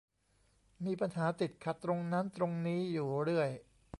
[0.85, 3.49] มีปัญหาติดขัดตรงนั้นตรงนี้อยู่เรื่อย